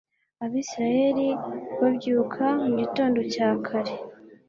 [0.43, 1.27] abayisraheli
[1.79, 3.93] babyuka mu gitondo cya kare